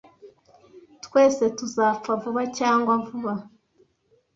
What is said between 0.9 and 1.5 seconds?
Twese